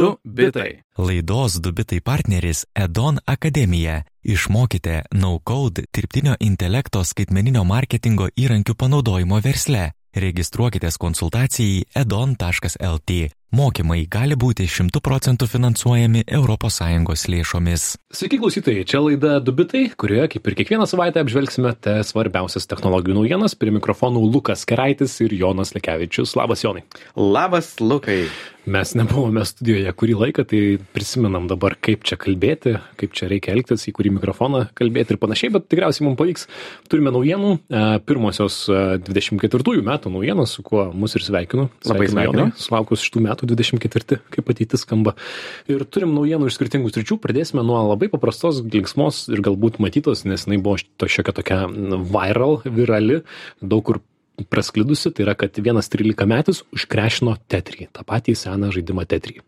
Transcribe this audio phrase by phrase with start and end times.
[0.00, 0.82] Du bitai.
[0.98, 4.02] Laidos Dubitai partneris Edon Akademija.
[4.22, 9.92] Išmokite no-code dirbtinio intelekto skaitmeninio marketingo įrankių panaudojimo versle.
[10.14, 13.20] Registruokitės konsultacijai edon.lt.
[13.54, 17.84] Mokymai gali būti 100 procentų finansuojami ES lėšomis.
[18.10, 23.54] Sveiki klausytojai, čia laida Dubitai, kurioje kaip ir kiekvieną savaitę apžvelgsime te svarbiausias technologijų naujienas.
[23.54, 26.34] Prie mikrofonų Lukas Keraitis ir Jonas Lekevičius.
[26.40, 26.82] Labas Jonai.
[27.14, 28.24] Labas Lukai.
[28.64, 30.60] Mes nebuvome studijoje kurį laiką, tai
[30.96, 35.52] prisimenam dabar, kaip čia kalbėti, kaip čia reikia elgtis, į kurį mikrofoną kalbėti ir panašiai,
[35.52, 36.46] bet tikriausiai mums pavyks.
[36.88, 38.62] Turime naujienų, e, pirmosios
[39.04, 41.66] 24 e, metų naujienos, su kuo mus ir sveikinu.
[41.90, 42.46] Labai sveikinu.
[42.56, 45.14] Sulaukus šitų metų 24, kaip ateitis skamba.
[45.70, 47.18] Ir turim naujienų iš skirtingų sričių.
[47.22, 52.60] Pradėsime nuo labai paprastos, linksmos ir galbūt matytos, nes jinai buvo to šiokia tokia viral,
[52.64, 53.22] virali,
[53.62, 54.02] daug kur
[54.50, 59.44] prasklidusi, tai yra, kad vienas 13 metis užkrešino Tetrį, tą patį seną žaidimą Tetrį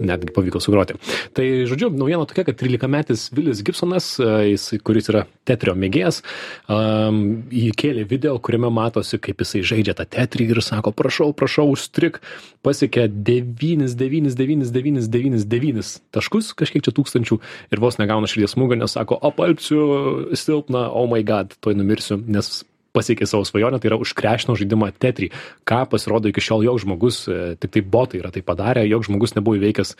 [0.00, 0.94] netgi pavyko sugroti.
[1.36, 4.20] Tai, žodžiu, naujiena tokia, kad 13-metis Vilis Gibsonas, e,
[4.52, 6.16] jis, kuris yra tetrio mėgėjas,
[6.72, 7.16] um,
[7.52, 12.14] įkėlė video, kuriame matosi, kaip jisai žaidžia tą tetrį ir sako, prašau, prašau, užstrik,
[12.64, 17.34] pasiekė 99999 taškus, kažkiek čia tūkstančių
[17.74, 19.80] ir vos negauna širdies smūgio, nes sako, apalpsiu
[20.36, 22.46] silpną, oh my god, toj numirsiu, nes
[22.94, 25.30] pasiekė savo svajonę, tai yra užkrešino žaidimą Tetri,
[25.68, 29.36] ką pasirodo iki šiol joks žmogus, e, tik tai botai yra tai padarę, joks žmogus
[29.36, 29.96] nebuvo įveikęs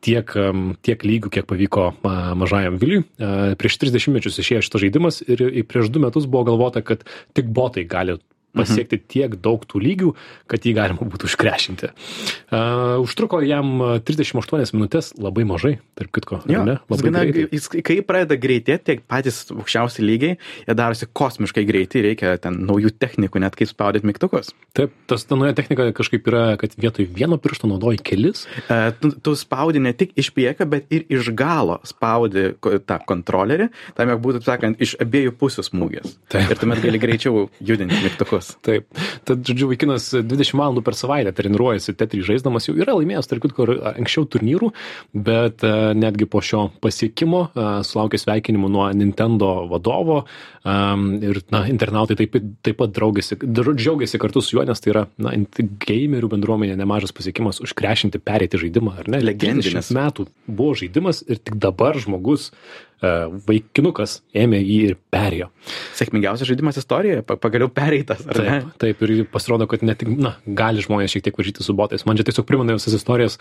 [0.00, 0.32] tiek,
[0.80, 1.90] tiek lygių, kiek pavyko
[2.40, 3.04] mažajam Viliui.
[3.20, 7.04] E, prieš 30 mečius išėjo šitas žaidimas ir prieš du metus buvo galvota, kad
[7.36, 8.16] tik botai gali
[8.56, 9.06] pasiekti mhm.
[9.10, 10.12] tiek daug tų lygių,
[10.50, 11.90] kad jį galima būtų užkrešinti.
[12.50, 16.40] Uh, užtruko jam 38 minutės, labai mažai, tarp kitko.
[16.50, 16.78] Jo, ne?
[16.90, 22.34] Labai gana, jis, kai pradeda greitėti, tiek patys aukščiausi lygiai, jie darosi kosmiškai greiti, reikia
[22.42, 24.50] ten naujų technikų, net kaip spaudyti mygtukus.
[24.76, 28.46] Taip, tas ta nauja technika kažkaip yra, kad vietoj vieno piršto naudoji kelis.
[28.66, 33.70] Uh, tu, tu spaudi ne tik iš priekio, bet ir iš galo spaudi tą kontrolerį,
[33.94, 36.18] tam, jog būtų, sakant, iš abiejų pusių smūgis.
[36.32, 36.50] Taip.
[36.50, 38.56] Ir tuomet gali greičiau judinti mygtukus tikslas.
[38.62, 38.86] Taip.
[39.24, 43.66] Tad, žodžiu, vaikinas 20 valandų per savaitę treniruojasi Tetri žaisdamas, jau yra laimėjęs, tarp kitko,
[43.94, 44.72] anksčiau turnyrų,
[45.14, 45.64] bet
[45.96, 47.48] netgi po šio pasiekimo
[47.86, 50.22] sulaukė sveikinimų nuo Nintendo vadovo
[50.64, 55.34] ir, na, internautai taip, taip pat draugėsi, džiaugiasi kartu su juo, nes tai yra, na,
[55.86, 59.24] gamerių bendruomenė nemažas pasiekimas užkrešinti, perėti žaidimą, ar ne?
[59.24, 62.50] Legendinis metų buvo žaidimas ir tik dabar žmogus
[63.00, 65.48] vaikinukas ėmė jį ir perėjo.
[65.96, 68.26] Sėkmingiausias žaidimas istorijoje, pagaliau pereitas.
[68.36, 72.04] Taip, taip, ir pasirodo, kad ne tik, na, gali žmonės šiek tiek varžyti su botais.
[72.06, 73.38] Man čia tiesiog primena visas istorijas,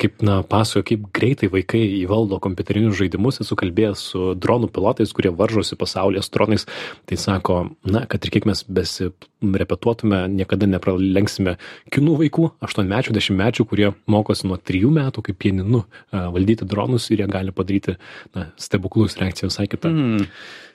[0.00, 3.42] kaip, na, pasakoja, kaip greitai vaikai įvaldo kompiuterinius žaidimus.
[3.44, 6.66] Esu kalbėjęs su dronų pilotais, kurie varžosi pasaulyje su dronais.
[7.10, 11.58] Tai sako, na, kad ir kiek mes besirepetuotume, niekada nepralenksime
[11.92, 17.30] kinų vaikų, aštuonmečių, dešimtmečių, kurie mokosi nuo trijų metų kaip pieninu valdyti dronus ir jie
[17.30, 17.98] gali padaryti,
[18.34, 19.88] na, stebuklų žmogaus reakcija visai kita.
[19.88, 20.26] Mm.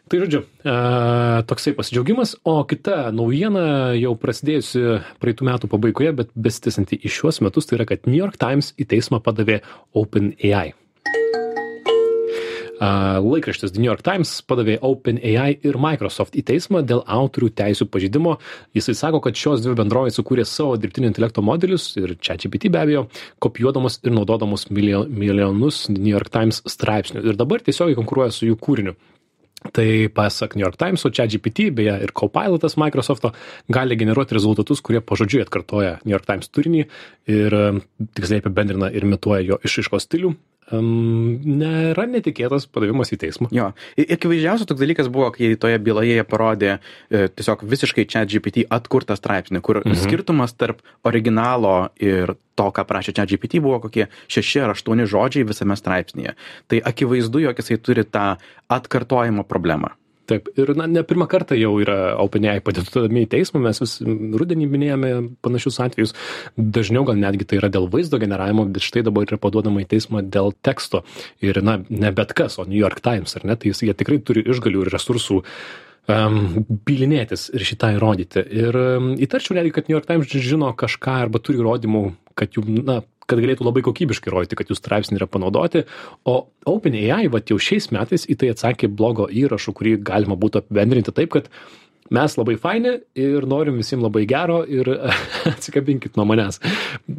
[0.07, 0.73] Tai žodžiu, e,
[1.43, 7.67] toksai pasidžiaugimas, o kita naujiena jau prasidėjusi praeitų metų pabaigoje, bet besitęsanti į šiuos metus,
[7.67, 9.59] tai yra, kad New York Times į teismą padavė
[9.91, 10.71] OpenAI.
[12.77, 18.37] Laikraštis The New York Times padavė OpenAI ir Microsoft į teismą dėl autorių teisų pažydimo.
[18.77, 22.83] Jisai sako, kad šios dvi bendrovės sukūrė savo dirbtinio intelekto modelius ir čia GPT be
[22.83, 23.07] abejo,
[23.43, 27.25] kopijuodamos ir naudodamos milijonus New York Times straipsnių.
[27.25, 28.97] Ir dabar tiesiogiai konkuruoja su jų kūriniu.
[29.73, 33.33] Tai pasak New York Times, o čia GPT, beje, ir Copilotas Microsofto
[33.71, 36.85] gali generuoti rezultatus, kurie pažodžiui atkartoja New York Times turinį
[37.33, 37.57] ir
[38.17, 40.35] tiksliai apibendrina ir imituoja jo išaiškos stilių
[40.75, 43.49] um, nėra netikėtas padavimas į teismą.
[43.55, 43.69] Jo,
[43.99, 48.67] ir akivaizdžiausias toks dalykas buvo, kai toje byloje jie parodė e, tiesiog visiškai čia GPT
[48.73, 49.99] atkurtą straipsnį, kur mhm.
[50.03, 55.47] skirtumas tarp originalo ir to, ką prašė čia GPT, buvo kokie šeši ar aštuoni žodžiai
[55.47, 56.33] visame straipsnėje.
[56.71, 58.33] Tai akivaizdu, jog jisai turi tą
[58.73, 59.93] atkartojimo problemą.
[60.27, 64.67] Taip, ir na, ne pirmą kartą jau yra OpenAI padėtami į teismą, mes vis rudenį
[64.67, 65.11] minėjome
[65.45, 66.13] panašius atvejus,
[66.57, 70.25] dažniau gal netgi tai yra dėl vaizdo generavimo, bet štai dabar yra paduodama į teismą
[70.27, 71.05] dėl teksto.
[71.43, 74.43] Ir, na, ne bet kas, o New York Times, ar ne, tai jie tikrai turi
[74.51, 75.39] išgalių ir resursų
[76.11, 76.39] um,
[76.87, 78.43] bilinėtis ir šitą įrodyti.
[78.51, 82.03] Ir um, įtarčiau netgi, kad New York Times žino kažką arba turi įrodymų,
[82.37, 85.83] kad jų, na, kad galėtų labai kokybiškai rodyti, kad jų straipsniai yra panaudoti.
[86.27, 91.13] O OpenAI, va jau šiais metais į tai atsakė blogo įrašų, kurį galima būtų apibendrinti
[91.15, 91.51] taip, kad
[92.13, 94.89] mes labai faini ir norim visiems labai gero ir
[95.51, 96.61] atsikabinkit nuo manęs.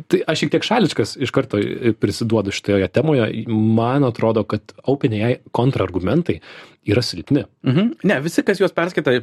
[0.08, 1.60] Tai aš šiek tiek šališkas iš karto
[2.00, 3.28] prisiduodu šitoje temoje.
[3.52, 6.40] Man atrodo, kad OpenAI kontrargumentai
[6.88, 7.44] yra silpni.
[7.66, 7.90] Mhm.
[8.08, 9.14] Ne, visi, kas juos perskaita,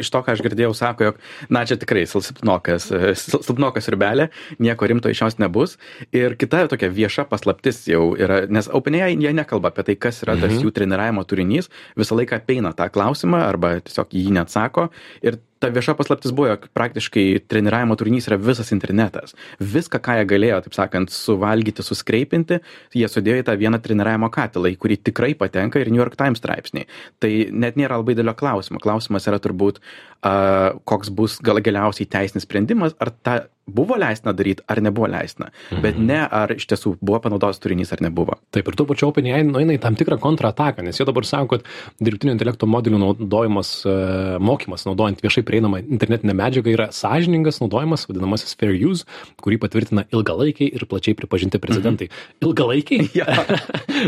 [0.00, 1.22] iš to, ką aš girdėjau, sako, jog,
[1.52, 2.90] na, čia tikrai silpnokas,
[3.20, 4.28] silpnokas ribelė,
[4.62, 5.78] nieko rimto iš jos nebus.
[6.14, 10.36] Ir kita tokia vieša paslaptis jau yra, nes OpenAI jie nekalba apie tai, kas yra
[10.36, 10.44] mhm.
[10.46, 14.90] tas jų treniravimo turinys, visą laiką apeina tą klausimą arba tiesiog jį neatsako.
[15.24, 19.32] Ir ta vieša paslaptis buvo, jog praktiškai treniravimo turinys yra visas internetas.
[19.60, 22.60] Viską, ką jie galėjo, taip sakant, suvalgyti, suskreipinti,
[22.92, 26.42] jie sudėjo į tą vieną treniravimo katilą, į kurį tikrai patenka ir New York Times
[26.42, 26.90] straipsniai.
[27.24, 27.32] Tai
[27.64, 28.82] net nėra labai didelio klausimo.
[28.84, 34.60] Klausimas yra turbūt, uh, koks bus gal galiausiai teisinis sprendimas, ar ta buvo leistina daryt
[34.68, 35.80] ar nebuvo leistina, mhm.
[35.84, 38.36] bet ne ar iš tiesų buvo panaudotas turinys ar nebuvo.
[38.54, 42.04] Taip, ir tuo pačiu OpenAI nueina į tam tikrą kontrataką, nes jie dabar sako, kad
[42.04, 43.96] dirbtinio intelekto modelių naudojimas, e,
[44.44, 49.06] mokymas, naudojant viešai prieinamą internetinę medžiagą yra sąžiningas naudojimas, vadinamasis fair use,
[49.42, 52.10] kurį patvirtina ilgalaikiai ir plačiai pripažinti prezidentai.
[52.10, 52.48] Mhm.
[52.48, 53.10] Ilgalaikiai?
[53.14, 53.28] Ja.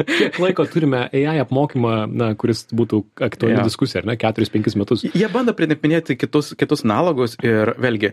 [0.09, 3.63] Kiek laiko turime AI apmokymą, na, kuris būtų aktuali ja.
[3.63, 5.05] diskusija, ar ne, 4-5 metus?
[5.15, 8.11] Jie bando pridėpinėti kitus, kitus analogus ir vėlgi,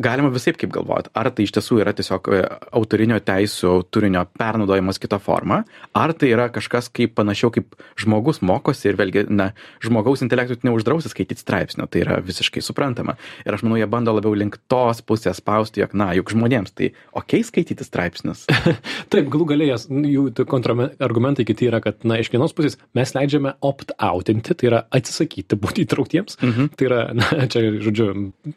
[0.00, 2.40] galima visai kaip galvojat, ar tai iš tiesų yra tiesiog e,
[2.78, 5.60] autorinio teisų turinio pernaudojimas kita forma,
[5.92, 9.50] ar tai yra kažkas kaip panašiau kaip žmogus mokosi ir vėlgi, na,
[9.84, 13.16] žmogaus intelektui neuždrausi skaityti straipsnio, tai yra visiškai suprantama.
[13.44, 16.92] Ir aš manau, jie bando labiau link tos pusės spausti, jog, na, juk žmonėms tai
[17.12, 18.46] ok skaityti straipsnius.
[19.12, 24.56] Taip, galų galėjęs, jų kontrargumentai kiti yra, kad, na, iš vienos pusės mes leidžiame opt-outinti,
[24.56, 26.40] tai yra atsisakyti būti įtrauktiems.
[26.40, 26.72] Mhm.
[26.78, 28.10] Tai yra, na, čia, žodžiu,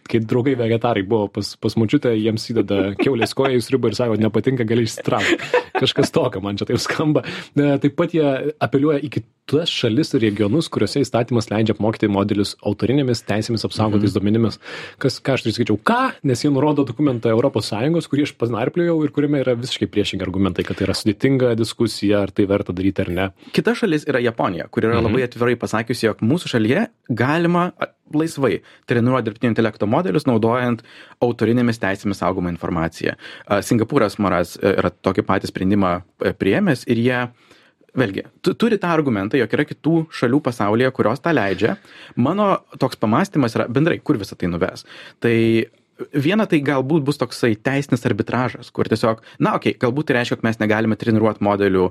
[0.08, 3.98] kai draugai vegetarai buvo pas, pas mučiu močiutė jiems įdeda kiaulės koją į sriubą ir
[3.98, 5.38] sako, nepatinka, gali išsitraukti.
[5.78, 7.24] Kažkas tokio, man čia taip skamba.
[7.56, 13.24] Taip pat jie apeliuoja į kitas šalis ir regionus, kuriuose įstatymas leidžia apmokyti modelius autorinėmis
[13.28, 14.18] teisėmis apsaugotais mhm.
[14.18, 14.60] duomenimis.
[15.02, 19.14] Kas, ką aš tai skaičiau, ką, nes jie nurodo dokumentą ES, kurį aš panarpliojau ir
[19.14, 23.14] kuriame yra visiškai priešingi argumentai, kad tai yra sudėtinga diskusija, ar tai verta daryti ar
[23.14, 23.28] ne.
[23.56, 25.10] Kita šalis yra Japonija, kur yra mhm.
[25.10, 27.70] labai atvirai pasakiusi, jog mūsų šalyje galima
[28.14, 30.84] laisvai treniruoti dirbtinio intelekto modelius, naudojant
[31.24, 33.18] autorinėmis teisėmis saugomą informaciją.
[33.68, 37.20] Singapūras Moras e, yra tokį patį sprendimą e, priėmęs ir jie
[37.98, 41.78] vėlgi, turi tą argumentą, jog yra kitų šalių pasaulyje, kurios tą leidžia.
[42.16, 42.50] Mano
[42.80, 44.86] toks pamastymas yra bendrai, kur visą tai nuves.
[45.24, 45.36] Tai
[46.14, 50.38] viena tai galbūt bus toksai teisinis arbitražas, kur tiesiog, na, okei, okay, galbūt tai reiškia,
[50.40, 51.88] kad mes negalime treniruoti modelių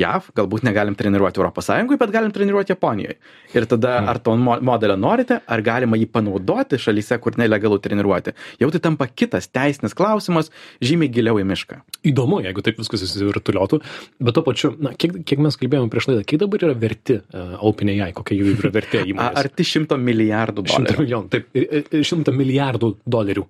[0.00, 1.70] JAV, galbūt negalim treniruoti ES,
[2.00, 3.18] bet galim treniruoti Japonijoje.
[3.54, 4.10] Ir tada hmm.
[4.12, 8.34] ar to modelio norite, ar galima jį panaudoti šalyse, kur nelegalu treniruoti.
[8.62, 10.50] Jau tai tampa kitas teisinis klausimas,
[10.84, 11.80] žymiai giliau į mišką.
[12.10, 13.80] Įdomu, jeigu taip viskas įsivirtuliuotų,
[14.24, 17.58] bet to pačiu, na, kiek, kiek mes kalbėjome prieš laidą, kiek dabar yra verti uh,
[17.68, 19.40] OpenAI, kokia jų yra vertė įmonės?
[19.44, 20.76] Arti šimto milijardų dolerių.
[20.78, 23.49] Šimto milijonų, taip, šimto milijardų dolerių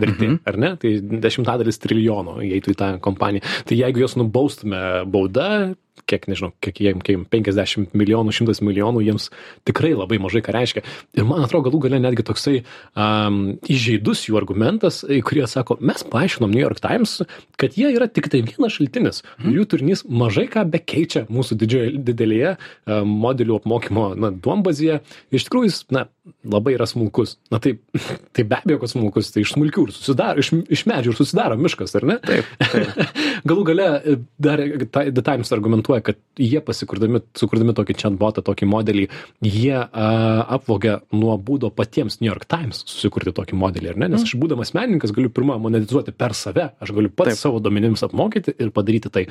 [0.00, 0.38] vertė, mhm.
[0.48, 0.72] ar ne?
[0.80, 0.94] Tai
[1.26, 3.46] dešimtadalis trilijono įeitų į tą kompaniją.
[3.68, 5.50] Tai jeigu jos nubaustume bauda,
[6.08, 9.28] kiek nežinau, kiek jiem, kiek 50 milijonų, 100 milijonų, jiems
[9.68, 10.82] tikrai labai mažai ką reiškia.
[11.18, 16.52] Ir man atrodo, galų gale netgi toksai um, įžeidus jų argumentas, kurie sako, mes paaiškinom
[16.54, 17.18] New York Times,
[17.60, 19.22] kad jie yra tik tai vienas šaltinis.
[19.38, 19.56] Mm.
[19.58, 25.02] Jų turinys mažai ką bekeičia mūsų didžioje, didelėje um, modelių apmokymo na, duombazėje.
[25.34, 26.06] Iš tikrųjų, jis na,
[26.48, 27.36] labai yra smulkus.
[27.52, 27.76] Na tai,
[28.36, 31.58] tai be abejo, kad smulkus, tai iš smulkių ir susidaro, iš, iš medžių ir susidaro
[31.60, 32.18] miškas, ar ne?
[32.24, 32.48] Taip.
[32.62, 33.00] taip.
[33.48, 33.88] galų gale
[34.40, 39.06] dar The Times argumentuoja, kad jie pasikurdami, sukurdami tokį chatbotą, tokį modelį,
[39.44, 40.08] jie a,
[40.58, 44.10] apvogia nuo būdo patiems New York Times susikurti tokį modelį, ar ne?
[44.12, 44.28] Nes mm.
[44.28, 47.42] aš būdamas menininkas galiu pirmą monetizuoti per save, aš galiu pats Taip.
[47.46, 49.26] savo duomenims apmokyti ir padaryti tai.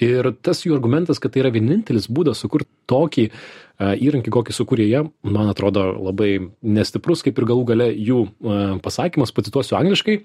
[0.00, 4.86] Ir tas jų argumentas, kad tai yra vienintelis būdas sukurti tokį a, įrankį, kokį sukūrė
[4.88, 6.30] jie, man atrodo labai
[6.64, 10.22] nestiprus, kaip ir galų gale jų a, pasakymas, pacituosiu angliškai.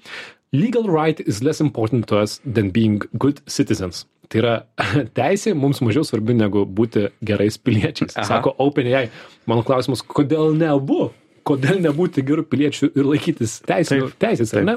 [0.55, 4.05] Legal right is less important to us than being good citizens.
[4.31, 4.55] Tai yra
[5.19, 8.15] teisė mums mažiau svarbi negu būti gerais piliečiais.
[8.15, 8.27] Aha.
[8.29, 9.09] Sako OpenAI.
[9.49, 11.09] Mano klausimas, kodėl ne abu?
[11.45, 14.75] Kodėl nebūti gerų piliečių ir laikytis teisės, teisės ar ne?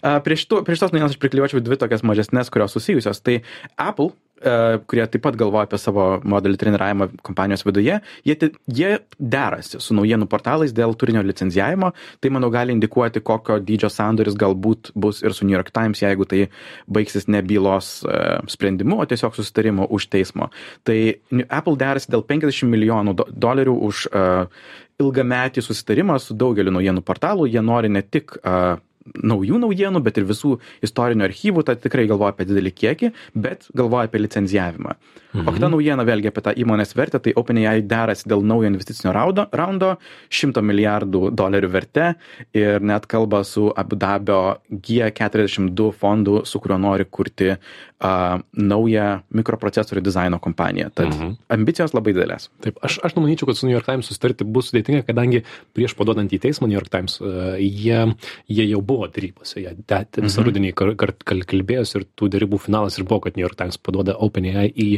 [0.00, 3.20] Uh, prieš, tu, prieš tos naujienos aš prikliuočiau dvi tokias mažesnės, kurios susijusios.
[3.22, 3.38] Tai
[3.78, 4.10] Apple
[4.44, 8.34] E, kurie taip pat galvoja apie savo modelių treniravimą kompanijos viduje, jie,
[8.66, 14.36] jie derasi su naujienų portalais dėl turinio licenzijavimo, tai manau gali indikuoti, kokio dydžio sandoris
[14.40, 16.42] galbūt bus ir su New York Times, jeigu tai
[16.90, 20.50] baigsis ne bylos uh, sprendimu, o tiesiog susitarimo už teismo.
[20.84, 20.98] Tai
[21.46, 24.66] Apple derasi dėl 50 milijonų do, dolerių už uh,
[25.02, 30.26] ilgametį susitarimą su daugeliu naujienų portalų, jie nori ne tik uh, naujų naujienų, bet ir
[30.28, 34.96] visų istorinių archyvų, tai tikrai galvoja apie didelį kiekį, bet galvoja apie licenzijavimą.
[35.34, 35.48] Mhm.
[35.48, 39.48] O kita naujiena vėlgi apie tą įmonės vertę, tai OpenAI derasi dėl naujo investicinio raundo,
[39.52, 39.94] raundo
[40.30, 42.12] 100 milijardų dolerių verte
[42.54, 50.04] ir net kalba su Abu Dabio G42 fondu, su kuriuo nori kurti uh, naują mikroprocesorių
[50.06, 50.92] dizaino kompaniją.
[50.94, 51.34] Tad mhm.
[51.56, 52.48] ambicijos labai didelės.
[52.62, 55.42] Taip, aš, aš manyčiau, kad su New York Times susitarti bus sudėtinga, kadangi
[55.74, 58.04] prieš paduodant į teismą New York Times, uh, jie,
[58.46, 60.46] jie jau buvo darybose, jie visą mhm.
[60.48, 61.12] rudenį kar, kar,
[61.50, 64.88] kalbėjus ir tų darybų finalas ir buvo, kad New York Times paduoda OpenAI į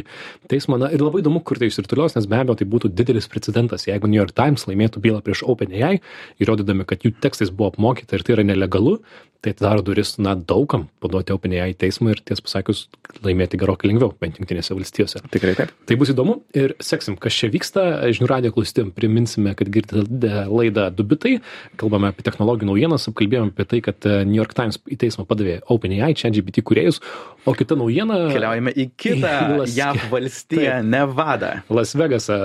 [0.51, 0.79] teismą.
[0.81, 4.09] Na ir labai įdomu, kur tai išsirtulios, nes be abejo tai būtų didelis precedentas, jeigu
[4.11, 5.97] New York Times laimėtų bylą prieš OpenAI,
[6.43, 8.99] įrodydami, kad jų tekstais buvo apmokyta ir tai yra nelegalu,
[9.41, 12.85] tai atidaro duris na daugam paduoti OpenAI į teismą ir tiesą pasakius
[13.25, 15.21] laimėti gerokai lengviau, bent jungtinėse valstijose.
[15.33, 15.73] Tikrai taip.
[15.87, 17.85] Tai bus įdomu ir seksim, kas čia vyksta.
[18.15, 21.37] Žinių radijo klausytėm priminsime, kad girdite laidą Dubitai,
[21.79, 25.59] kalbame apie technologijų naujienas, apkalbėjome apie tai, kad e, New York Times į teismą padavė
[25.73, 27.01] OpenAI, čia GPT kuriejus,
[27.47, 28.19] o kita naujiena.
[28.35, 29.75] Keliaujame į kitą Las...
[29.77, 31.53] JAV valstiją, Nevada.
[31.73, 32.39] Las Vegasą.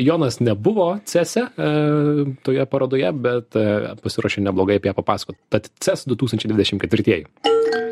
[0.00, 1.46] Jonas nebuvo CESE
[2.46, 3.66] toje parodoje, bet e,
[4.02, 5.40] pasiruošė neblogai apie ją papasakoti.
[5.52, 7.87] Tad CES 2000 2024.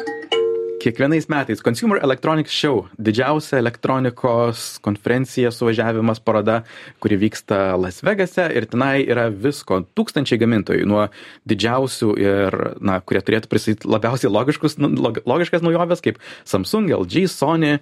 [0.87, 1.63] Kiekvienais metais.
[1.63, 6.61] Consumer Electronics Show, didžiausia elektronikos konferencija, suvažiavimas, paroda,
[7.03, 11.09] kuri vyksta Las Vegase ir tenai yra visko, tūkstančiai gamintojų, nuo
[11.51, 17.27] didžiausių ir, na, kurie turėtų pristatyti labiausiai logiškus, nu, log, logiškas naujoves, kaip Samsung, LG,
[17.35, 17.81] Sony,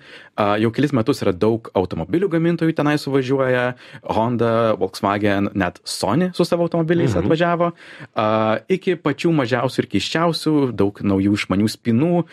[0.64, 3.66] jau kelis metus yra daug automobilių gamintojų tenai suvažiuoja,
[4.16, 7.26] Honda, Volkswagen, net Sony su savo automobiliais mhm.
[7.26, 7.70] atvažiavo,
[8.72, 12.24] iki pačių mažiausių ir keiščiausių, daug naujų išmanių spinų,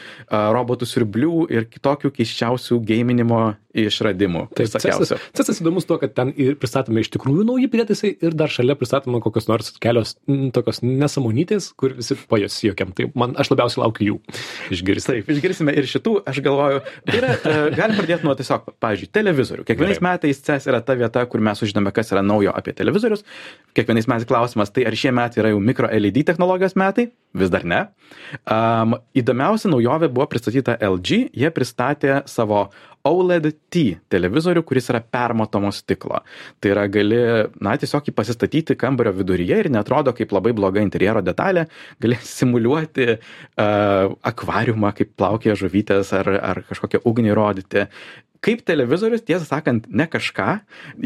[0.61, 3.41] robotų siurblių ir kitokių keiščiausių geiminimo
[3.77, 4.45] išradimų.
[4.55, 5.17] Tai visokiausių.
[5.37, 9.21] Cesas įdomus tuo, kad ten ir pristatome iš tikrųjų nauji prietaisai ir dar šalia pristatome
[9.23, 12.91] kokios nors kelios m, tokios nesamonytės, kur visi pajas jokiam.
[12.97, 14.17] Tai man aš labiausiai laukiu jų
[14.75, 15.15] išgirsti.
[15.15, 19.67] Taip, išgirsime ir šitų, aš galvoju, tai yra, e, galim pradėti nuo tiesiog, pavyzdžiui, televizorių.
[19.67, 20.17] Kiekvienais Gerai.
[20.17, 23.25] metais CES yra ta vieta, kur mes sužinome, kas yra naujo apie televizorius.
[23.77, 27.09] Kiekvienais metais klausimas, tai ar šie metai yra jau mikro LED technologijos metai?
[27.37, 27.85] Vis dar ne.
[28.43, 32.65] Um, įdomiausia naujovė buvo pristatyta LG, jie pristatė savo
[33.07, 36.21] OLED T televizorių, kuris yra permatomo stiklo.
[36.61, 37.19] Tai yra gali,
[37.63, 41.67] na, tiesiog jį pasistatyti kambario viduryje ir netrodo kaip labai bloga interjero detalė,
[42.01, 47.87] gali simuliuoti uh, akvariumą, kaip plaukia žuvytės ar, ar kažkokią ugnį rodyti
[48.41, 50.47] kaip televizorius, tiesą sakant, ne kažką.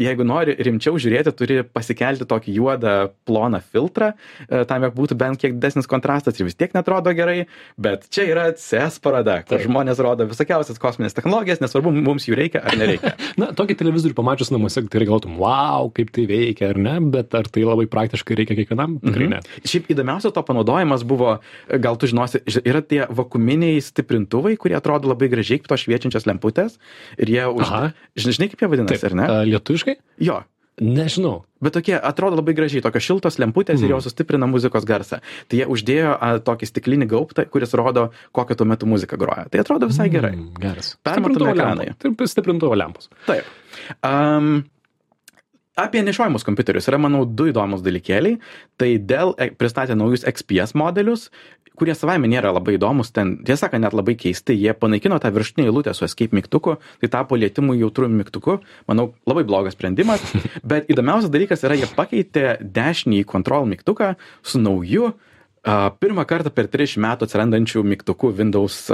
[0.00, 2.94] Jeigu nori rimčiau žiūrėti, turi pasikelti tokį juodą
[3.28, 4.12] ploną filtrą,
[4.46, 7.44] e, tam, jog būtų bent kiek didesnis kontrastas ir vis tiek netrodo gerai,
[7.76, 12.62] bet čia yra CS paroda, kur žmonės rodo visokiausias kosminės technologijas, nesvarbu, mums jų reikia
[12.64, 13.12] ar nereikia.
[13.40, 17.50] Na, tokį televizorių pamačius namuose, tai galvotum, wow, kaip tai veikia ar ne, bet ar
[17.52, 18.96] tai labai praktiškai reikia kiekvienam?
[19.04, 19.36] Tikrai mhm.
[19.36, 19.60] ne.
[19.68, 21.36] Šiaip įdomiausia to panaudojimas buvo,
[21.84, 26.80] gal tu žinosi, yra tie vakuminiai stiprintuvai, kurie atrodo labai gražiai, kaip tos šviečiančios lemputės
[27.26, 27.66] ir jie už...
[27.66, 27.94] Aha.
[28.16, 29.10] Žinai, kaip jie vadinasi, Taip.
[29.10, 29.30] ar ne?
[29.52, 29.98] Lietuviškai?
[30.24, 30.44] Jo.
[30.76, 31.46] Nežinau.
[31.64, 33.86] Bet tokie atrodo labai gražiai, tokios šiltos lemputės mm.
[33.86, 35.22] ir jos sustiprina muzikos garsą.
[35.48, 39.46] Tai jie uždėjo a, tokį stiklinį gaubtą, kuris rodo, kokią tuo metu muziką groja.
[39.52, 40.34] Tai atrodo visai gerai.
[40.36, 40.92] Mm, geras.
[41.06, 41.88] Permatomi ekranai.
[42.02, 43.08] Taip, stiprintuvo lempos.
[43.24, 43.48] Taip.
[44.04, 44.66] Um,
[45.76, 48.38] Apie nešiojimus kompiuterius yra, manau, du įdomus dalykėliai.
[48.80, 51.26] Tai dėl e, pristatė naujus XPS modelius,
[51.76, 55.68] kurie savaime nėra labai įdomus, ten, tiesą sakant, net labai keisti, jie panaikino tą viršutinę
[55.68, 58.56] eilutę su escape mygtuku, tai tapo lietimų jautrų mygtuku,
[58.88, 60.24] manau, labai blogas sprendimas,
[60.72, 65.12] bet įdomiausias dalykas yra, jie pakeitė dešinį control mygtuką su nauju,
[66.00, 68.86] pirmą kartą per 30 metų atsirandančių mygtukų Windows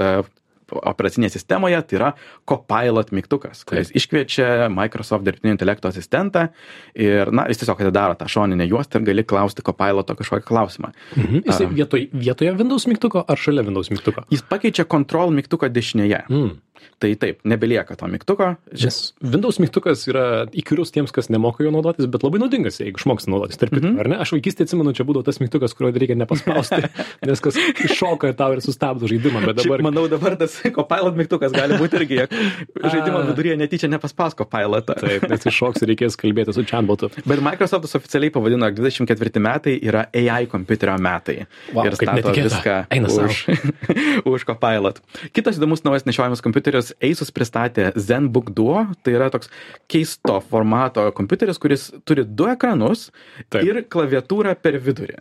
[0.72, 2.10] operacinėje sistemoje, tai yra
[2.48, 6.48] Copilot mygtukas, kuris iškviečia Microsoft dirbtinio intelekto asistentą
[6.94, 10.92] ir, na, jis tiesiog atidaro tą šoninę juostą ir gali klausti Copiloto kažkokį klausimą.
[11.16, 11.44] Mhm.
[11.46, 14.26] Jis vietoj, vietoje Windows mygtuko ar šalia Windows mygtuko?
[14.32, 16.24] Jis pakeičia Control mygtuką dešinėje.
[16.28, 16.56] Mm.
[17.02, 18.52] Tai taip, nebelieka to mygtuko.
[18.72, 23.26] Nes Windows mygtukas yra įkyrius tiems, kas nemoka jo naudotis, bet labai naudingas, jeigu išmoks
[23.30, 23.58] naudotis.
[23.58, 24.00] Tarp kitko, mm -hmm.
[24.00, 24.16] ar ne?
[24.22, 26.82] Aš vaikystėje atsimenu, čia būdavo tas mygtukas, kurio reikia nepaspausti,
[27.28, 29.44] nes kas iššoka ir tau ir sustabdo žaidimą.
[29.46, 29.78] Bet dabar...
[29.78, 32.20] Šiaip, manau, dabar tas Copilot mygtukas gali būti irgi,
[32.92, 34.94] žaidimo viduryje netyčia nepaspaus Copilotą.
[35.00, 37.10] Taip, nes iššoks ir reikės kalbėti su chatbotu.
[37.26, 41.46] Bet Microsoftas oficialiai pavadino 24 metai yra AI kompiuterio metai.
[41.72, 42.86] Wow, ir stato viską
[43.26, 43.46] už,
[44.32, 45.02] už Copilot.
[45.32, 49.50] Kitas įdomus naujas nešiojamas kompiuteris kompiuterius Asus pristatė ZenBook Duo, tai yra toks
[49.90, 53.10] keisto formato kompiuteris, kuris turi du ekranus
[53.52, 53.64] Taip.
[53.66, 55.18] ir klaviatūrą per vidurį.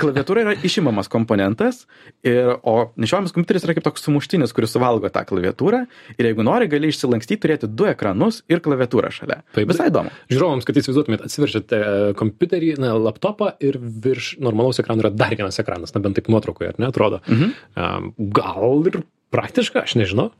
[0.00, 1.84] Klaviatūra yra išimamas komponentas,
[2.26, 5.84] ir, o nešiojamas kompiuteris yra kaip toks sumuštinis, kuris suvalgo tą klaviatūrą
[6.18, 9.42] ir jeigu nori, gali išsilankstyti, turėti du ekranus ir klaviatūrą šalia.
[9.54, 10.12] Taip, Visai įdomu.
[10.32, 11.82] Žiūrovams, kad įsivaizduotumėt, atsiverčiate
[12.18, 16.72] kompiuterį, na, laptopą ir virš normalaus ekrano yra dar vienas ekranas, na bent taip nuotraukoje,
[16.74, 17.22] ar ne, atrodo.
[17.28, 18.10] Mhm.
[18.34, 19.02] Gal ir
[19.34, 20.30] Praktiška, aš nežinau.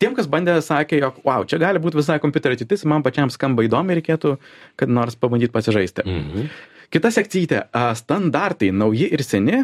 [0.00, 3.66] Tiem, kas bandė, sakė, jog, wow, čia gali būti visai kompiuterio ateitis, man pačiam skamba
[3.66, 4.38] įdomi, reikėtų,
[4.80, 6.06] kad nors pabandyti pasižaisti.
[6.08, 6.46] Mhm.
[6.90, 7.68] Kita sekcytė-
[8.02, 9.60] standartai, nauji ir seni,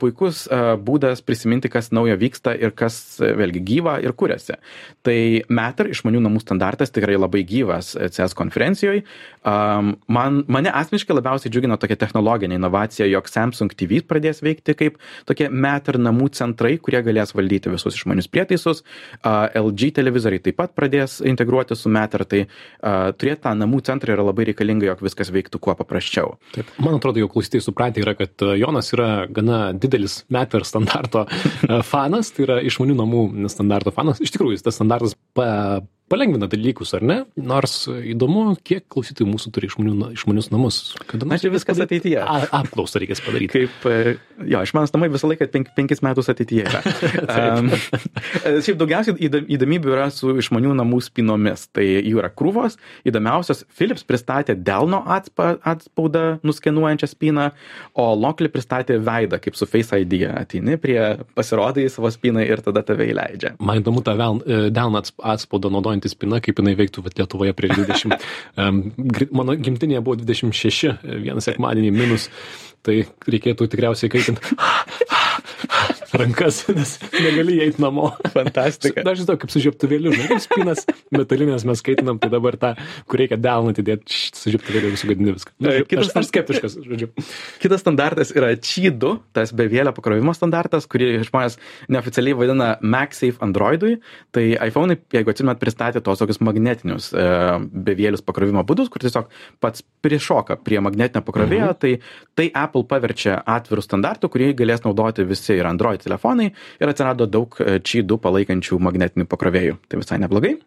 [0.00, 0.48] puikus
[0.80, 4.56] būdas prisiminti, kas naujo vyksta ir kas vėlgi gyva ir kuriasi.
[5.04, 9.04] Tai Matter išmanių namų standartas tikrai labai gyvas CS konferencijoje.
[9.44, 14.96] Man, mane asmeniškai labiausiai džiugina tokia technologinė inovacija, jog Samsung TV pradės veikti kaip
[15.26, 18.82] tokie Matter namų centrai, kurie galės valdyti visus išmanius prietaisus.
[19.22, 22.46] LG televizoriai taip pat pradės integruoti su Matter, tai
[22.80, 26.38] turėti tą namų centrą yra labai reikalinga, jog viskas veiktų kuo paprasčiau.
[26.54, 31.26] Taip man atrodo jau klausytojai supratę yra kad e, jonas yra gana didelis meter standarto
[31.28, 32.32] e, fanas.
[32.34, 34.22] Tai yra išmanių namų standarto fanas.
[34.22, 35.80] Iš tikrųjų tas standartas pa
[36.10, 37.16] palengvina dalykus, ar ne?
[37.38, 40.80] Nors įdomu, kiek klausytojų mūsų turi išmanių, išmanius namus.
[41.10, 42.18] Kada Na, čia viskas ateityje.
[42.24, 43.52] A, apklausą reikės padaryti.
[43.54, 44.16] Kaip, e,
[44.50, 46.80] jo, išmanus namai visą laiką penk, penkis metus ateityje yra.
[47.36, 47.70] um,
[48.42, 51.68] šiaip daugiausiai įdomybių yra su išmanių namų spinomis.
[51.70, 52.74] Tai jų yra krūvos.
[53.06, 57.50] Įdomiausias Philips pristatė delno atspa, atspaudą nuskenuojančią spiną,
[57.94, 60.18] o Lokli pristatė veidą, kaip su Face ID.
[60.34, 60.98] Ateini prie
[61.38, 63.54] pasirodai savo spiną ir tada tave įleidžia.
[63.62, 68.26] Man įdomu tą e, delną atspaudą naudojant spina, kaip jinai veiktų vat, Lietuvoje prieš 20.
[68.56, 68.82] Um,
[69.42, 72.30] mano gimtinėje buvo 26, vieną sekmadienį minus,
[72.86, 74.56] tai reikėtų tikriausiai kaitinti
[76.20, 78.10] rankas, nes negali eiti namo.
[78.34, 79.04] Fantastika.
[79.04, 80.84] Aš žinau, kaip su žiaptuvėliu, žinai, spinas
[81.14, 82.72] metalinės mes skaitinam, tai dabar tą,
[83.10, 85.54] kur reikia delną atidėti, su žiaptuvėliu sugadinti viską.
[85.58, 87.10] Na, nu, kitas, aš, aš skeptiškas, žodžiu.
[87.62, 91.58] Kitas standartas yra Qi2, tas bevėlio pakrovimo standartas, kurį žmonės
[91.90, 93.98] neoficialiai vadina MagSafe Androidui.
[94.34, 97.26] Tai iPhone, jeigu atsimet, pristatė tos tokius magnetinius e,
[97.90, 99.30] bevėlius pakrovimo būdus, kur tiesiog
[99.62, 101.80] pats prišoka prie magnetinio pakrovėjo, mhm.
[101.80, 101.96] tai
[102.40, 107.56] tai Apple paverčia atvirų standartų, kurį galės naudoti visi ir Android telefonai ir atsirado daug
[107.56, 109.78] Qi 2 palaikančių magnetinių pakrovėjų.
[109.88, 110.58] Tai visai neblogai.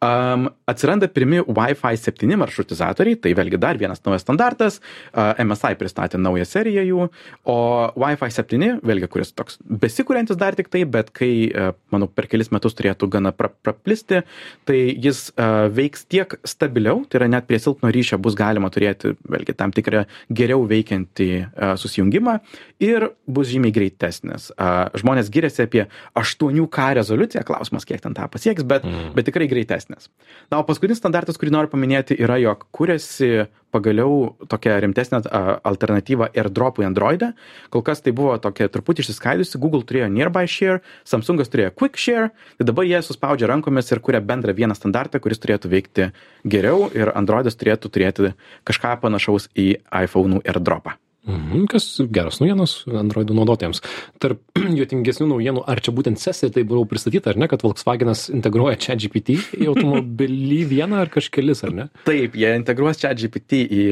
[0.00, 4.78] Um, atsiranda pirmi Wi-Fi 7 maršrutizatoriai, tai vėlgi dar vienas naujas standartas,
[5.12, 7.08] uh, MSI pristatė naują seriją jų,
[7.52, 7.56] o
[8.00, 12.52] Wi-Fi 7, vėlgi, kuris toks besikūrentis dar tik tai, bet kai, uh, manau, per kelis
[12.54, 14.22] metus turėtų gana pra, praplisti,
[14.68, 19.14] tai jis uh, veiks tiek stabiliau, tai yra net prie silpno ryšio bus galima turėti,
[19.28, 22.38] vėlgi, tam tikrą geriau veikiantį uh, susijungimą
[22.80, 24.48] ir bus žymiai greitesnis.
[24.56, 25.86] Uh, žmonės giriasi apie
[26.18, 29.12] 8K rezoliuciją, klausimas, kiek ten tą pasieks, bet, mm.
[29.16, 30.10] bet tikrai greitesnis greitesnės.
[30.50, 35.22] Na, o paskutinis standartas, kurį noriu paminėti, yra, jog kūrėsi pagaliau tokia rimtesnė
[35.64, 37.32] alternatyva airdropui Android'e.
[37.70, 42.32] Kol kas tai buvo tokia truputį išsiskaidusi, Google turėjo Nearby Share, Samsungas turėjo Quick Share,
[42.58, 46.10] tai dabar jie suspaudžia rankomis ir kuria bendrą vieną standartą, kuris turėtų veikti
[46.44, 48.34] geriau ir Android'as turėtų turėti
[48.66, 50.98] kažką panašaus į iPhone'ų airdropą.
[51.28, 53.82] Mhm, kas geros naujienos Android naudotojams.
[54.22, 54.40] Tarp
[54.78, 58.96] juotingesnių naujienų, ar čia būtent sesija tai buvo pristatyta, ar ne, kad Volkswagenas integruoja čia
[58.96, 61.86] GPT į automobilį vieną ar kažkelis, ar ne?
[62.06, 63.82] Taip, jie integruos čia GPT į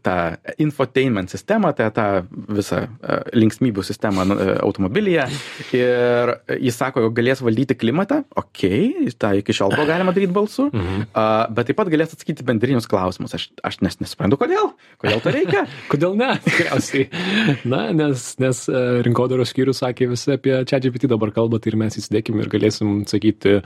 [0.00, 0.16] tą
[0.62, 2.06] infotainment sistemą, tai tą
[2.48, 5.28] visą e, linksmybių sistemą e, automobilyje.
[5.76, 10.32] Ir jis sako, jog galės valdyti klimatą, okei, okay, tą iki šiol buvo galima daryti
[10.32, 11.10] balsu, mhm.
[11.52, 13.36] bet taip pat galės atsakyti bendrinius klausimus.
[13.36, 14.72] Aš, aš nes, nesuprantu, kodėl.
[15.00, 15.66] Kodėl to reikia?
[15.92, 16.32] kodėl ne?
[16.70, 17.08] tikriausiai.
[17.64, 21.78] Na, nes, nes e, rinkodaros skyrius sakė visi apie čia GPT dabar kalba, tai ir
[21.80, 23.60] mes įsidėkime ir galėsim sakyti,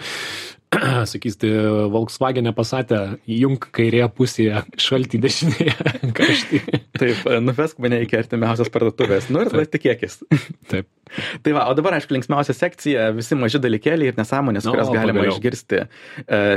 [1.13, 1.51] sakysite,
[1.93, 5.77] Volkswagen pasatę, jung kairėje pusėje, šaltį dešinėje,
[6.19, 6.61] karštį.
[6.95, 9.31] Taip, nuvesk mane iki artimiausios parduotuvės.
[9.35, 10.21] Nu ir tada tikėkis.
[10.73, 10.91] Taip.
[11.45, 15.21] Tai va, o dabar, aišku, linksmiausia sekcija, visi maži dalykėliai ir nesąmonės, kurias no, galima
[15.21, 15.37] pagaliau.
[15.37, 15.87] išgirsti e,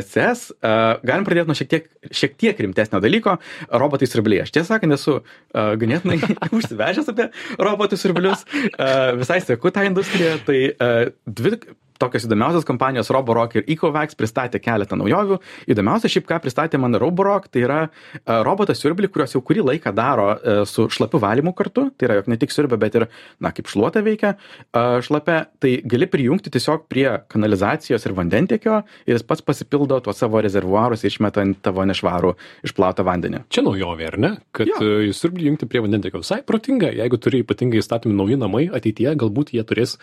[0.08, 0.46] CS.
[0.56, 1.90] Uh, e, galim pradėti nuo šiek tiek,
[2.22, 3.36] šiek tiek rimtesnio dalyko-
[3.84, 4.46] robotai siurbliai.
[4.48, 6.22] Aš tiesą sakant, esu uh, ganėtinai
[6.58, 7.28] užsivežęs apie
[7.60, 8.48] robotų siurblius,
[9.20, 10.38] visai seku tą industriją.
[10.48, 10.58] Tai
[11.28, 11.58] dvi
[12.02, 15.40] tokios įdomiausios kompanijos Roborock ir Ecovax pristatė keletą naujovių.
[15.72, 19.94] Įdomiausia šiaip ką pristatė man Roborock, tai yra uh, robotas siurblį, kuriuos jau kurį laiką
[19.96, 21.88] daro uh, su šlapiu valymu kartu.
[21.98, 23.08] Tai yra, jog ne tik siurbia, bet ir,
[23.44, 25.40] na, kaip šluota veikia uh, šlapia.
[25.62, 31.04] Tai gali prijungti tiesiog prie kanalizacijos ir vandentiekio ir jis pats pasipildo tuos savo rezervuarus
[31.04, 32.34] ir išmeta ant tavo nešvarų
[32.68, 33.44] išplautą vandenį.
[33.54, 34.32] Čia naujovė, ar ne?
[34.56, 34.80] Kad jo.
[35.16, 36.92] siurblį jungti prie vandentiekio visai protinga.
[36.98, 39.98] Jeigu turi ypatingai statomi nauji namai ateityje, galbūt jie turės,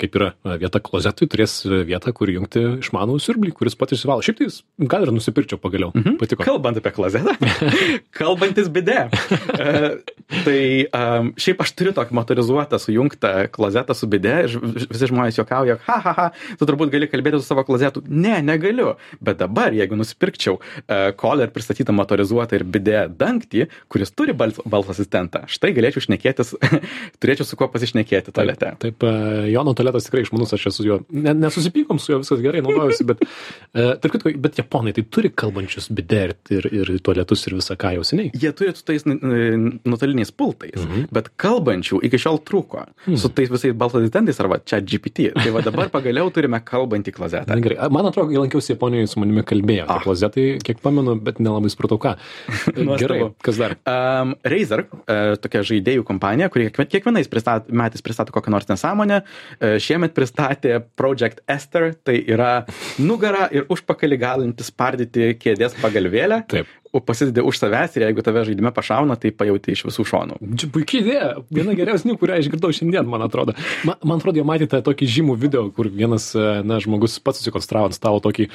[0.00, 1.39] kaip yra vieta klozetui, turės
[1.88, 4.24] vietą, kur jungti išmanų siurblį, kuris pats išsivalo.
[4.24, 5.92] Šiaip tai jis gal ir nusipirčiau pagaliau.
[5.94, 6.18] Mhm.
[6.20, 6.44] Patiko.
[6.46, 7.34] Kalbant apie klozetą,
[8.18, 9.06] kalbantis bidė.
[9.10, 10.00] uh,
[10.44, 14.56] tai um, šiaip aš turiu tokį motorizuotą sujungtą klozetą su bidė ir
[14.90, 16.26] visi žmonės juokauja, ha, ha, ha,
[16.60, 18.04] tu turbūt gali kalbėti su savo klozetu.
[18.08, 18.94] Ne, negaliu.
[19.24, 24.94] Bet dabar, jeigu nusipirkčiau uh, koler pristatytą motorizuotą ir bidė dangtį, kuris turi balso, balso
[24.94, 26.54] asistentą, štai galėčiau šnekėtis,
[27.20, 28.74] turėčiau su kuo pasišnekėti tualete.
[28.80, 29.08] Taip, taip
[29.50, 30.98] Jono tualetas tikrai išmanus, aš esu juo,
[31.30, 35.32] ne, nesusipykom su juo, viskas gerai, naudojusi, bet, uh, tarp kitko, bet japonai tai turi
[35.32, 38.32] kalbančius bider ir, ir tualetus ir visą ką jau seniai.
[38.34, 41.08] Jie turi su tais nuotoliniais pultais, mhm.
[41.14, 42.84] bet kalbančių iki šiol trūko.
[43.06, 43.18] Mhm.
[43.20, 45.30] Su tais visais balso asistentais arba čia GPT.
[45.36, 47.54] Tai va dabar pagaliau turime kalbantį klozetą.
[47.54, 50.00] Na, gerai, man atrodo, lankiausi Japonijoje, su manimi kalbėjo ah.
[50.04, 52.16] klozetai, kiek pamenu, bet nelabai supratau ką.
[53.02, 53.76] gerai, kas dar?
[53.88, 59.76] Um, Razer, uh, tokia žaidėjų kompanija, kuri kiekvienais pristat, metais pristato kokią nors nesąmonę, uh,
[59.82, 61.19] šiemet pristatė Project
[61.50, 62.52] Esther, tai yra
[62.98, 66.44] nugarą ir užpakalį galinti spardyti kėdės pagalvėlę.
[66.50, 70.38] Taip pasidedi už savęs ir jeigu tave žaidime pašauna, tai pajauti iš visų šonų.
[70.58, 73.54] Čia puikiai idėja, viena geriausių, kurią išgirdau šiandien, man atrodo.
[73.86, 77.96] Man, man atrodo, jau matėte tokį žymų video, kur vienas na, žmogus pats susikonstravo ant
[77.96, 78.48] stalo tokį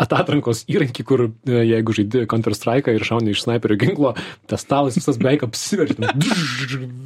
[0.00, 4.14] atatrankos įrankį, kur jeigu žaidi Counter Strike ir šauni iš sniperio ginklo,
[4.50, 6.14] tas stalas visas beveik apsiverčia,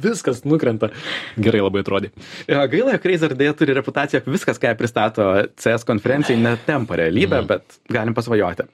[0.03, 0.93] viskas nukrenta.
[1.39, 2.13] Gerai labai atrodė.
[2.47, 5.27] Ja, gaila, jog Razer dėja turi reputaciją, viskas, ką pristato
[5.59, 7.49] CS konferencijai, netempa realybę, mm.
[7.49, 8.67] bet galim pasvajoti.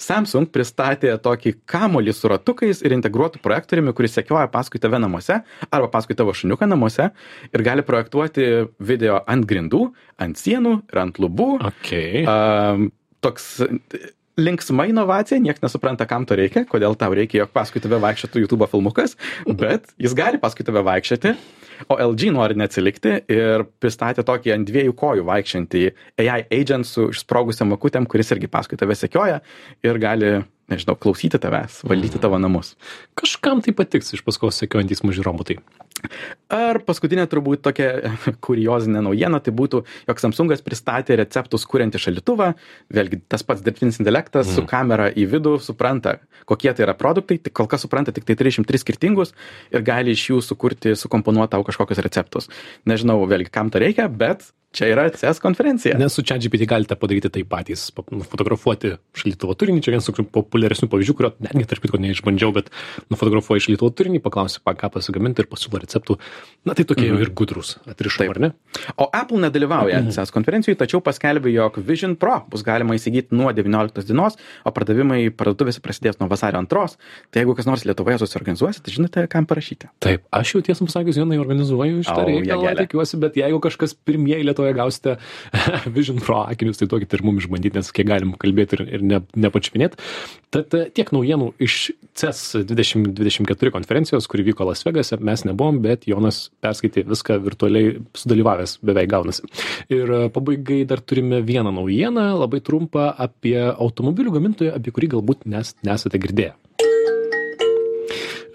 [0.00, 5.42] Samsung pristatė tokį tokį kamolį su ratukais ir integruotu projektoriumi, kuris sekioja paskui tave namuose
[5.70, 7.10] arba paskui tavo šuniuką namuose
[7.52, 11.60] ir gali projektuoti video ant grindų, ant sienų ir ant lubų.
[11.70, 12.24] Okay.
[12.26, 13.62] Um, toks
[14.36, 18.66] linksma inovacija, niekas nesupranta, kam to reikia, kodėl tau reikia, jog paskui tave vaikščiotų YouTube
[18.68, 21.32] filmukas, bet jis gali paskui tave vaikščioti,
[21.92, 25.86] o LG nori neatsilikti ir pristatė tokį ant dviejų kojų vaikščiantį
[26.24, 29.40] AI agent su išsprogusiam akutėm, kuris irgi paskui tave sekioja
[29.84, 30.34] ir gali
[30.72, 32.74] nežinau, klausyti tavęs, valdyti tavo namus.
[33.18, 35.58] Kažkam tai patiks iš paskos sekiojantys maži robotai.
[36.52, 38.12] Ar paskutinė turbūt tokia
[38.44, 42.50] kuriozinė naujiena, tai būtų, jog Samsungas pristatė receptus kuriantį šalituvą,
[42.92, 44.58] vėlgi tas pats dirbtinis intelektas mm.
[44.58, 48.36] su kamera į vidų supranta, kokie tai yra produktai, tik kol kas supranta tik tai
[48.38, 49.32] 303 skirtingus
[49.72, 52.52] ir gali iš jų sukurti, sukomponuoti tau kažkokius receptus.
[52.86, 54.44] Nežinau, vėlgi, kam to reikia, bet
[54.76, 55.96] čia yra CES konferencija.
[55.98, 61.14] Nes su ChatGPT galite padaryti tai patys, nufotografuoti šaldytuvo turinį, čia vienas tokių populiaresnių pavyzdžių,
[61.16, 62.68] kurio netgi tarp kitko neišbandžiau, bet
[63.12, 66.18] nufotografuoji šaldytuvo turinį, paklausi, ką pasigaminti ir pasiūlo receptų.
[66.68, 67.22] Na tai tokie mm -hmm.
[67.22, 68.52] ir gudrus atrišai, ar ne?
[68.96, 70.14] O Apple nedalyvauja mm -hmm.
[70.14, 75.30] CES konferencijoje, tačiau paskelbė, jog Vision Pro bus galima įsigyti nuo 19 dienos, o pardavimai
[75.30, 76.96] parduotuvėse prasidės nuo vasario 2.
[77.30, 79.88] Tai jeigu kas nors Lietuvoje susiorganizuosi, tai žinote, kam parašyti.
[79.98, 84.65] Taip, aš jau tiesą pasakius, vienai organizuoju iš reikalą, tikiuosi, bet jeigu kažkas pirmieji Lietuvoje
[84.76, 85.16] gausite
[85.96, 89.20] Vision Pro akinius, tai duokit ir mums išbandyti, nes kiek galim kalbėti ir, ir ne,
[89.46, 90.00] nepačiupinėti.
[90.54, 91.78] Tad e, tiek naujienų iš
[92.16, 98.78] CES 2024 konferencijos, kuri vyko Las Vegase, mes nebuvom, bet Jonas perskaitė viską virtualiai sudalyvavęs,
[98.86, 99.46] beveik gaunasi.
[99.92, 105.46] Ir e, pabaigai dar turime vieną naujieną, labai trumpą apie automobilių gamintoją, apie kurį galbūt
[105.50, 106.56] nes, nesate girdėję.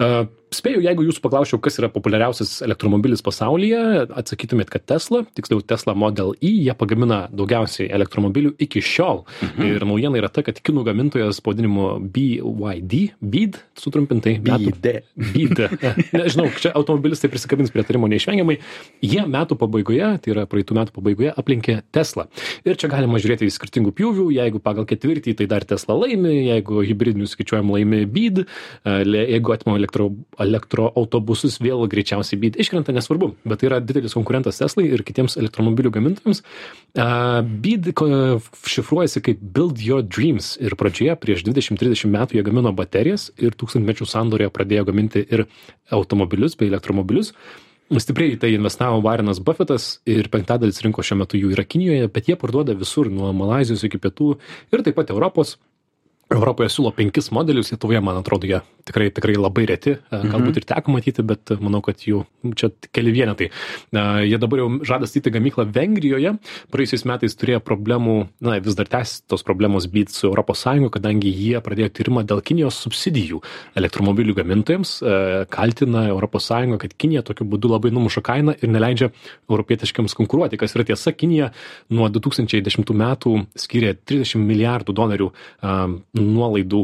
[0.02, 5.96] Uh, spėju jeigu jūsų paklausčiau kas yra populiariausias elektromobilis pasaulyje atsakytumėt kad tesla tiksliau tesla
[5.96, 9.24] model y jie pagamina daugiausiai elektromobilių iki šiol.
[9.42, 9.70] Mhm.
[9.70, 14.74] ir naujiena yra ta kad kinų gamintojas pavadinimu byd byd sutrumpintai metų
[15.16, 15.62] byd
[16.20, 18.58] nežinau čia automobilistai prisikabins prie tarimo neišvengiamai.
[19.02, 22.28] Jie metų pabaigoje tai yra praeitų metų pabaigoje aplenkė teslą
[22.68, 24.28] ir čia galima žiūrėti į skirtingų pjūvių.
[24.36, 26.34] Jeigu pagal ketvirtį tai dar tesla laimi.
[26.52, 28.44] Jeigu hibridinius skaičiuojam laimi byd
[28.84, 30.12] jeigu atimam elektro
[30.44, 35.94] elektroautobusus vėl greičiausiai byt iškrenta, nesvarbu, bet tai yra didelis konkurentas Teslai ir kitiems elektromobilių
[35.98, 36.44] gamintojams.
[37.64, 37.92] Byd
[38.74, 44.08] šifruojasi kaip Build Your Dreams ir pradžioje prieš 20-30 metų jie gamino baterijas ir tūkstantmečių
[44.10, 45.48] sandorėje pradėjo gaminti ir
[45.92, 47.34] automobilius bei elektromobilius.
[47.92, 52.30] Stipriai į tai investavo Varinas Buffetas ir penktadalis rinkos šiuo metu jų yra Kinijoje, bet
[52.30, 54.38] jie parduoda visur, nuo Malazijos iki pietų
[54.72, 55.58] ir taip pat Europos
[56.32, 59.96] europoje siūlo penkis modelius lietuvoje man atrodo jie tikrai tikrai labai reti.
[59.98, 62.24] E, galbūt ir teko matyti bet manau kad jų
[62.58, 63.50] čia keli vienetai.
[63.96, 66.34] Na jie dabar jau žada statyti gamyklą vengrijoje.
[66.74, 71.32] Praėjusiais metais turėjo problemų na vis dar tęsiasi tos problemos byt su europos sąjunga kadangi
[71.32, 73.42] jie pradėjo tyrimą dėl kinijos subsidijų
[73.80, 75.18] elektromobilių gamintojams e,
[75.52, 79.12] kaltina europos sąjungą kad kinija tokiu būdu labai numuša kainą ir neleidžia
[79.50, 80.60] europietiškiems konkuruoti.
[80.62, 81.52] Kas yra tiesa kinija
[81.94, 85.32] nuo du tūkstančiai dešimtų metų skyrė trisdešim milijardų dolerių
[86.22, 86.82] nuolaidų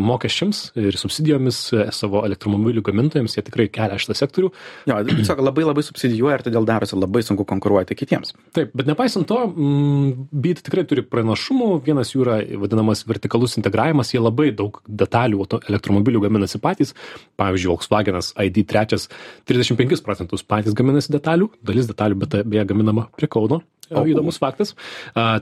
[0.00, 1.60] mokesčiams ir subsidijomis
[1.94, 4.50] savo elektromobilių gamintojams, jie tikrai kelia šitą sektorių.
[4.90, 8.34] Jo, tiesiog labai labai subsidijuoja ir todėl darosi labai sunku konkuruoti kitiems.
[8.56, 14.12] Taip, bet nepaisant to, mm, BIT tikrai turi pranašumų, vienas jų yra vadinamas vertikalus integravimas,
[14.14, 16.94] jie labai daug detalių elektromobilių gaminasi patys,
[17.40, 19.08] pavyzdžiui, Volkswagenas ID3
[19.48, 24.74] 35 procentus patys gaminasi detalių, dalis detalių, bet beje gaminama prie Kauno, įdomus faktas.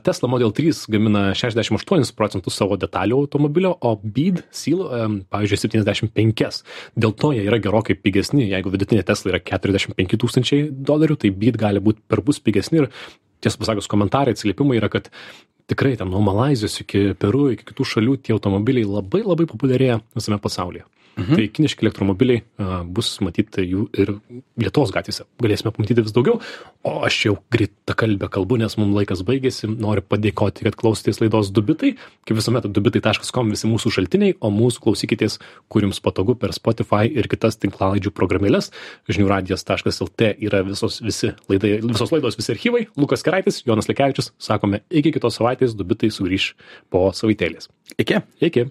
[0.06, 4.84] Tesla Model 3 gamina 68 procentus savo detalių automobilio, o Bead Seal,
[5.32, 6.62] pavyzdžiui, 75.
[6.98, 8.48] Dėl to jie yra gerokai pigesni.
[8.50, 12.90] Jeigu vidutinė Tesla yra 45 tūkstančiai dolerių, tai Bead gali būti per bus pigesni ir
[13.42, 15.10] tiesą pasakius komentarai, atsiliepimai yra, kad
[15.70, 20.38] tikrai ten nuo Malazijos iki Peru, iki kitų šalių tie automobiliai labai labai populiarėja visame
[20.42, 20.86] pasaulyje.
[21.12, 21.36] Mhm.
[21.36, 24.14] Tai kiniški elektromobiliai a, bus matyti jų ir
[24.60, 25.26] Lietuvos gatvėse.
[25.42, 26.38] Galėsime pamatyti vis daugiau.
[26.88, 29.68] O aš jau greitą kalbę kalbu, nes mums laikas baigėsi.
[29.68, 31.94] Noriu padėkoti, kad klausotės laidos Dubitai.
[32.24, 35.38] Kaip visuomet, dubitai.com visi mūsų šaltiniai, o mūsų klausykitės,
[35.72, 38.72] kur jums patogu per Spotify ir kitas tinklalaidžių programėlės.
[39.12, 42.86] žiniųradijas.lt yra visos, visi laidai, visos laidos, visi archyvai.
[42.96, 44.32] Lukas Keraitis, Jonas Lekevičius.
[44.40, 46.54] Sakome, iki kitos savaitės Dubitai sugrįž
[46.90, 47.68] po savaitėlės.
[47.98, 48.22] Iki.
[48.40, 48.70] Iki.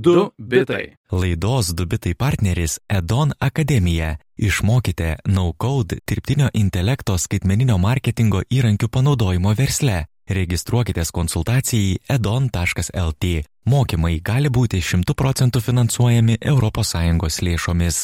[0.00, 0.84] Du bitai.
[1.10, 4.16] Laidos du bitai partneris Edon Akademija.
[4.36, 10.04] Išmokite no-code dirbtinio intelekto skaitmeninio marketingo įrankių panaudojimo versle.
[10.38, 13.32] Registruokitės konsultacijai edon.lt.
[13.72, 17.98] Mokymai gali būti 100 procentų finansuojami ES lėšomis.